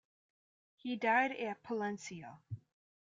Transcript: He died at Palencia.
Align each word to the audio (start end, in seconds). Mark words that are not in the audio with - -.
He 0.73 0.95
died 0.95 1.33
at 1.33 1.61
Palencia. 1.61 2.39